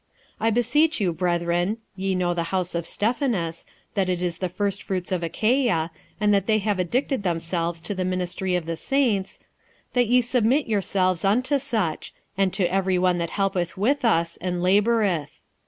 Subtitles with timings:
[0.39, 4.49] 46:016:015 I beseech you, brethren, (ye know the house of Stephanas, that it is the
[4.49, 9.37] firstfruits of Achaia, and that they have addicted themselves to the ministry of the saints,)
[9.93, 14.37] 46:016:016 That ye submit yourselves unto such, and to every one that helpeth with us,
[14.37, 15.39] and laboureth.